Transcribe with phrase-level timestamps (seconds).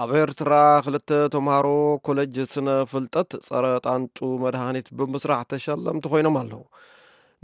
[0.00, 1.68] ኣብ ኤርትራ ክልተ ተምሃሮ
[2.06, 6.60] ኮለጅ ስነ ፍልጠት ጸረ ጣንጡ መድሃኒት ብምስራሕ ተሸለምቲ ኮይኖም ኣለዉ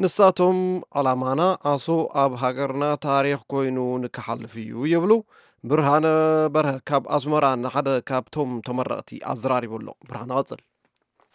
[0.05, 0.59] ንሳቶም
[1.01, 1.41] ዓላማና
[1.73, 1.87] ዓሶ
[2.23, 5.13] ኣብ ሃገርና ታሪክ ኮይኑ ንከሓልፍ እዩ ይብሉ
[5.71, 6.05] ብርሃነ
[6.57, 10.61] በርሀ ካብ ኣስመራ ንሓደ ካብቶም ተመረቕቲ ኣዘራሪቡ ኣሎ ብርሃነ ቐፅል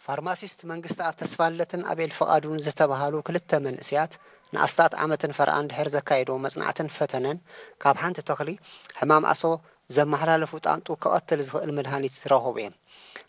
[0.06, 4.12] ፋርማሲስት መንግስቲ ኣብ ተስፋለትን ኣቤል ፍቓዱን ዝተባሃሉ ክልተ መንእስያት
[4.54, 7.40] ንኣስታት ዓመትን ፈርኣን ድሕር ዘካየዶ መጽናዕትን ፈተነን
[7.84, 8.50] ካብ ሓንቲ ተኽሊ
[9.02, 9.44] ሕማም ዓሶ
[9.96, 12.74] ዘመሓላለፉ ጣንጡ ከቐትል ዝኽእል መድሃኒት ዝረኸቡ እዮም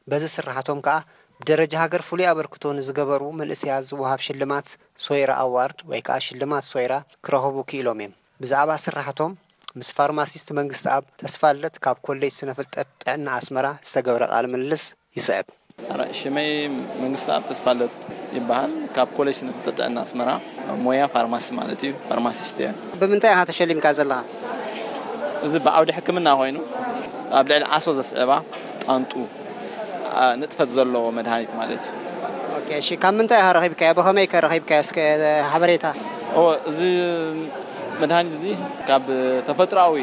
[0.10, 0.98] በዚ ስራሕቶም ከዓ
[1.40, 4.68] ብደረጃ ሃገር ፍሉይ ኣበርክቶ ንዝገበሩ መንእስያት ዝወሃብ ሽልማት
[5.06, 6.94] ሶይራ ኣዋርድ ወይ ከዓ ሽልማት ሶይራ
[7.26, 8.14] ክረኸቡ ክኢሎም እዮም
[8.44, 9.34] ብዛዕባ ስራሕቶም
[9.80, 14.84] ምስ ፋርማሲስት መንግስቲ ኣብ ተስፋለት ካብ ኮሌጅ ስነፍልጠት ጥዕና ኣስመራ ዝተገብረ ቃል ምልልስ
[15.20, 15.48] ይስዕብ
[16.20, 16.52] ሽመይ
[17.04, 17.96] መንግስቲ ኣብ ተስፋለት
[18.38, 20.30] ይበሃል ካብ ኮሌጅ ስነፍልጠት ጥዕና ኣስመራ
[20.86, 22.68] ሞያ ፋርማሲ ማለት እዩ ፋርማሲስት እየ
[23.02, 24.20] ብምንታይ ኢካ ተሸሊምካ ዘለካ
[25.46, 26.58] እዚ ብዓውዲ ሕክምና ኮይኑ
[27.38, 28.32] ኣብ ልዕሊ ዓሶ ዘስዕባ
[28.84, 29.12] ጣንጡ
[30.42, 31.84] ንጥፈት ዘለዎ መድሃኒት ማለት
[32.80, 34.84] እዩ ካብ ምንታይ ረኺብካዮ ብኸመይ ከ ረኺብካዮ
[35.52, 35.86] ሓበሬታ
[36.72, 36.80] እዚ
[38.02, 38.46] መድሃኒት እዚ
[38.90, 39.06] ካብ
[39.48, 39.96] ተፈጥሮኣዊ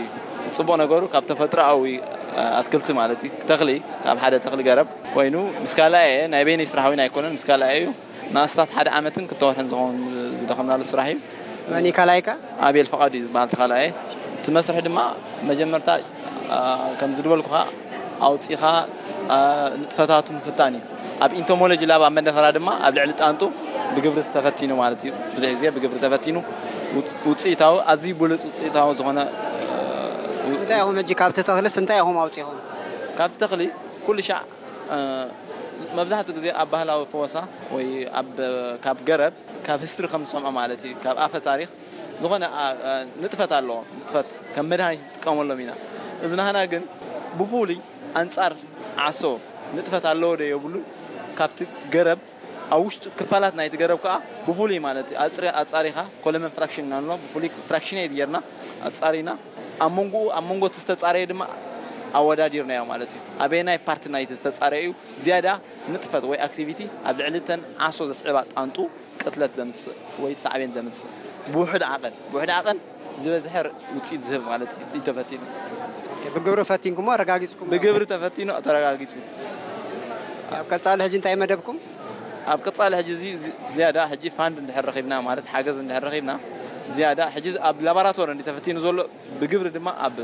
[0.59, 1.83] ፅቡቅ ነገሩ ካብ ተፈጥሮኣዊ
[2.61, 3.71] ኣትክልቲ ማለት እዩ ተኽሊ
[4.05, 7.87] ካብ ሓደ ተኽሊ ገረብ ኮይኑ ምስ ካልኣየ ናይ ቤኒ ስራሕዊን ኣይኮነን ምስ ካልኣየ እዩ
[8.37, 9.97] ናስታት ሓደ ዓመትን ክልተ ወርሕን ዝኸውን
[10.41, 11.19] ዝደኸምናሉ ስራሕ እዩ
[11.73, 12.31] መን ካልኣይ ከ
[12.67, 13.87] ኣቤል ፈቓድ እዩ ዝበሃል ተኻልኣየ
[14.49, 15.07] تمسرح دما
[15.49, 15.97] مجمرتا
[17.01, 17.65] كم زدول كها
[18.25, 18.75] أو تسيها
[19.97, 20.81] فتاتهم فتاني
[21.23, 23.47] أب إنتو مولج لابا من دفرا دما أب لعلي تانتو
[23.95, 26.41] بقبر استفتينو مالتي بزيه زيه بقبر استفتينو
[27.29, 29.25] وتسيتاو أزي بولس وتسيتاو زهنا
[30.51, 32.57] أنت يا هم جيك أبت تخلص أنت يا هم أو تي هم
[33.19, 33.69] كابت تخلي
[34.07, 34.37] كل شيء
[35.97, 37.43] ما بزح تجزي أب هلا وفوسا
[37.75, 37.89] وي
[38.21, 38.35] أب
[38.85, 39.33] كاب جرب
[39.67, 40.65] كاب هستر خمسة مع
[41.05, 41.69] كاب آفة تاريخ
[42.23, 42.45] ዝኾነ
[43.23, 45.73] ንጥፈት ኣለዎ ንጥፈት ከም መድሃኒት ዝጥቀመሎ ኢና
[46.27, 46.85] እዚ ናህና ግን
[47.39, 47.79] ብፍሉይ
[48.21, 48.53] ኣንፃር
[49.07, 49.23] ዓሶ
[49.77, 50.75] ንጥፈት ኣለዎ ዶ የብሉ
[51.41, 51.59] ካብቲ
[51.95, 52.21] ገረብ
[52.77, 54.15] ኣብ ውሽጡ ክፋላት ናይቲ ገረብ ከዓ
[54.47, 58.39] ብፍሉይ ማለት እዩ ኣፃሪኻ ኮለመን ፍራክሽን ናሎ ብፍሉይ ፍራክሽነት ጌርና
[58.91, 59.31] ኣፃሪና
[59.87, 61.43] ኣብ መንጎኡ ኣብ መንጎቲ ዝተፃረየ ድማ
[62.21, 64.93] ኣወዳዲርናዮ ማለት እዩ ኣበየናይ ፓርቲ ናይቲ ዝተፃረየ እዩ
[65.25, 65.49] ዝያዳ
[65.95, 66.81] ንጥፈት ወይ ኣክቲቪቲ
[67.11, 68.77] ኣብ ልዕሊ ተን ዓሶ ዘስዕባ ጣንጡ
[69.23, 71.11] ቅትለት ዘምፅእ ወይ ሳዕብን ዘምፅእ
[71.53, 72.79] بوحد عقل بوحد عقل
[73.23, 75.39] زبزحر وتصيد ذهب مالت انت فاتين
[76.37, 79.21] بقبر فاتينكم ما رقاقيسكم بقبر تفاتين اتر رقاقيسكم
[80.53, 81.79] اب كتصال حجي انت اي مدبكم
[82.47, 83.39] اب كتصال حجي زي
[83.75, 86.39] زياده حجي فاند اند حرخيبنا مالت حاجز اند حرخيبنا
[86.91, 89.07] زياده حجي اب لابراتوار اند تفاتين زول
[89.41, 90.15] بقبر دما اب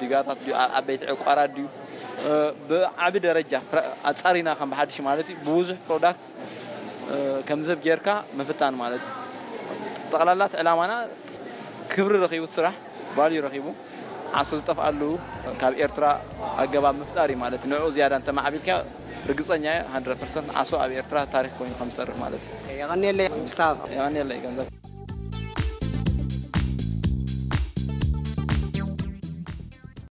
[0.00, 1.64] ديغاتات دي اب بيت عقارات دي
[2.70, 3.60] بعبي درجه
[4.04, 6.20] اتصارينا خم بحدش مالتي بوزح برودكت
[7.46, 9.06] كم زب جيركا مفتان مالتي
[10.14, 10.92] ጠቕላላት ዕላማና
[11.92, 12.74] ክብሪ ረኺቡ ስራሕ
[13.16, 13.66] ቫልዩ ረኺቡ
[14.40, 15.00] ዓሶ ዝጠፍኣሉ
[15.60, 16.06] ካብ ኤርትራ
[16.62, 18.68] ኣገባብ ምፍጣር እዩ ማለት ንዕኡ ዝያዳ እንተማዕቢልካ
[19.32, 19.66] ርግፀኛ
[19.96, 23.28] ሃንድረድ ፐርሰንት ዓሶ ኣብ ኤርትራ ታሪክ ኮይኑ ከም ዝሰርሕ ማለት እዩ
[23.98, 24.92] የቀኒየለይ ገንዘብ